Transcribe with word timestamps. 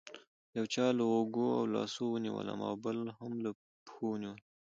یو 0.57 0.65
چا 0.73 0.85
له 0.97 1.03
اوږو 1.13 1.47
او 1.59 1.63
لاسونو 1.75 2.13
ونیولم 2.15 2.59
او 2.67 2.73
بل 2.83 2.97
هم 3.17 3.31
له 3.43 3.51
پښو 3.85 4.05
ونیولم. 4.11 4.37